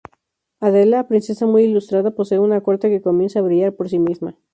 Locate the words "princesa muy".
1.07-1.61